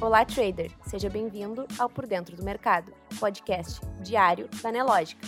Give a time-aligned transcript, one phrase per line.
[0.00, 0.70] Olá, trader!
[0.86, 5.26] Seja bem-vindo ao Por Dentro do Mercado, podcast diário da Nelógica.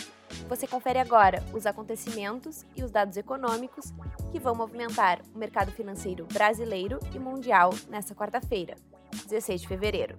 [0.48, 3.92] Você confere agora os acontecimentos e os dados econômicos
[4.30, 8.76] que vão movimentar o mercado financeiro brasileiro e mundial nesta quarta-feira,
[9.26, 10.16] 16 de fevereiro.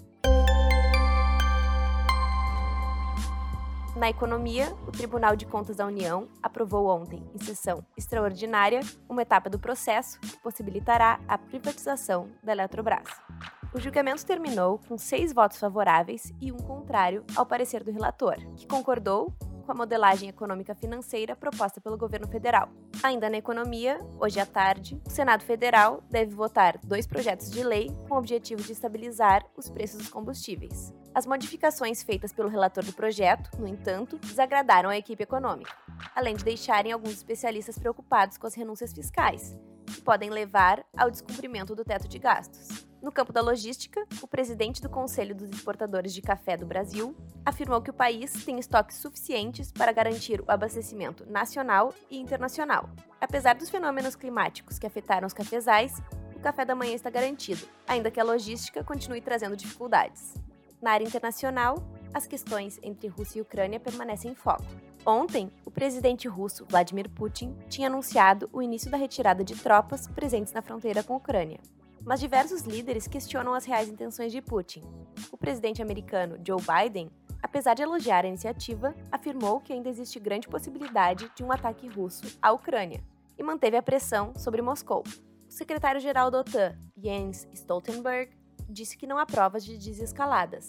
[3.96, 9.50] Na economia, o Tribunal de Contas da União aprovou ontem, em sessão extraordinária, uma etapa
[9.50, 13.31] do processo que possibilitará a privatização da Eletrobras.
[13.74, 18.68] O julgamento terminou com seis votos favoráveis e um contrário ao parecer do relator, que
[18.68, 19.34] concordou
[19.66, 22.68] com a modelagem econômica financeira proposta pelo governo federal.
[23.02, 27.90] Ainda na economia, hoje à tarde, o Senado Federal deve votar dois projetos de lei
[28.10, 30.94] com o objetivo de estabilizar os preços dos combustíveis.
[31.16, 35.74] As modificações feitas pelo relator do projeto, no entanto, desagradaram a equipe econômica,
[36.14, 39.58] além de deixarem alguns especialistas preocupados com as renúncias fiscais,
[39.92, 42.88] que podem levar ao descumprimento do teto de gastos.
[43.02, 47.82] No campo da logística, o presidente do Conselho dos Exportadores de Café do Brasil afirmou
[47.82, 52.90] que o país tem estoques suficientes para garantir o abastecimento nacional e internacional.
[53.20, 56.00] Apesar dos fenômenos climáticos que afetaram os cafezais,
[56.36, 60.36] o café da manhã está garantido, ainda que a logística continue trazendo dificuldades.
[60.80, 64.66] Na área internacional, as questões entre Rússia e Ucrânia permanecem em foco.
[65.06, 70.52] Ontem, o presidente russo Vladimir Putin tinha anunciado o início da retirada de tropas presentes
[70.52, 71.60] na fronteira com a Ucrânia
[72.04, 74.84] mas diversos líderes questionam as reais intenções de Putin.
[75.32, 80.48] O presidente americano Joe Biden, apesar de elogiar a iniciativa, afirmou que ainda existe grande
[80.48, 83.04] possibilidade de um ataque russo à Ucrânia
[83.38, 85.04] e manteve a pressão sobre Moscou.
[85.48, 88.32] O secretário-geral da OTAN, Jens Stoltenberg,
[88.68, 90.68] disse que não há provas de desescaladas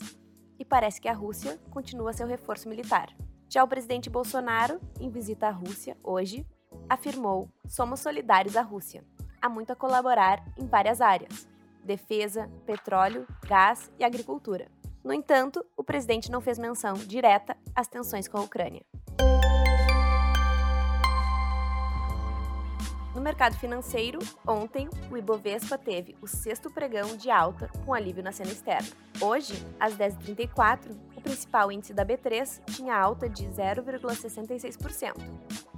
[0.58, 3.14] e parece que a Rússia continua seu reforço militar.
[3.52, 6.46] Já o presidente Bolsonaro, em visita à Rússia hoje,
[6.88, 9.04] afirmou: somos solidários à Rússia
[9.42, 11.46] há muito a colaborar em várias áreas:
[11.84, 14.68] defesa, petróleo, gás e agricultura.
[15.04, 18.86] No entanto, o presidente não fez menção direta às tensões com a Ucrânia.
[23.14, 28.32] No mercado financeiro, ontem, o Ibovespa teve o sexto pregão de alta com alívio na
[28.32, 28.88] cena externa.
[29.20, 35.14] Hoje, às 10h34, o principal índice da B3 tinha alta de 0,66%,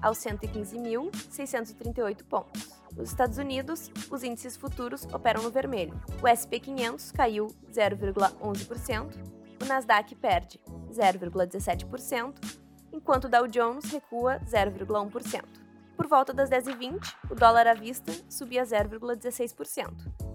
[0.03, 2.75] aos 115.638 pontos.
[2.97, 6.01] Nos Estados Unidos, os índices futuros operam no vermelho.
[6.23, 9.15] O SP 500 caiu 0,11%,
[9.63, 10.61] o Nasdaq perde
[10.91, 12.35] 0,17%,
[12.93, 15.45] enquanto o Dow Jones recua 0,1%.
[15.97, 19.93] Por volta das 10h20, o dólar à vista subia 0,16%,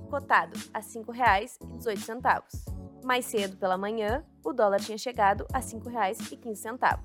[0.10, 2.79] cotado a R$ 5,18.
[3.04, 7.00] Mais cedo pela manhã, o dólar tinha chegado a R$ 5,15.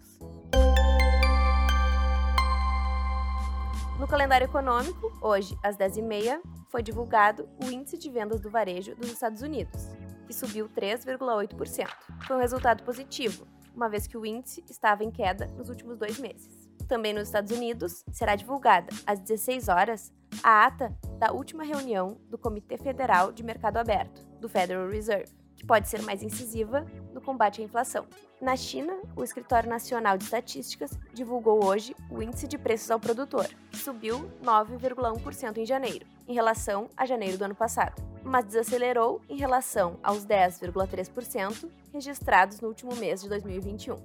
[3.98, 9.10] No calendário econômico, hoje, às 10h30, foi divulgado o Índice de Vendas do Varejo dos
[9.10, 9.88] Estados Unidos,
[10.26, 11.88] que subiu 3,8%.
[12.26, 16.18] Foi um resultado positivo, uma vez que o índice estava em queda nos últimos dois
[16.18, 16.68] meses.
[16.88, 20.12] Também nos Estados Unidos, será divulgada às 16 horas
[20.42, 25.66] a ata da última reunião do Comitê Federal de Mercado Aberto, do Federal Reserve, que
[25.66, 28.06] pode ser mais incisiva no combate à inflação.
[28.40, 33.48] Na China, o Escritório Nacional de Estatísticas divulgou hoje o índice de preços ao produtor,
[33.70, 39.36] que subiu 9,1% em janeiro, em relação a janeiro do ano passado, mas desacelerou em
[39.36, 43.96] relação aos 10,3% registrados no último mês de 2021.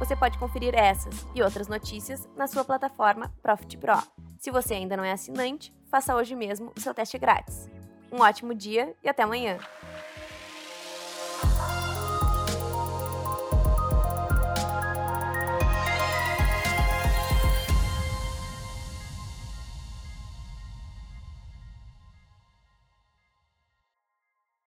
[0.00, 4.02] Você pode conferir essas e outras notícias na sua plataforma Profit Pro.
[4.38, 7.68] Se você ainda não é assinante, faça hoje mesmo o seu teste grátis.
[8.12, 9.58] Um ótimo dia e até amanhã!